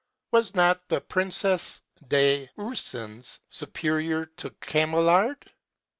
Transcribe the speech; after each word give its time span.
Was 0.31 0.55
not 0.55 0.87
the 0.87 0.99
Princesse 0.99 1.83
des 2.07 2.47
Ursins 2.57 3.39
superior 3.51 4.25
to 4.37 4.49
Chamillard? 4.59 5.45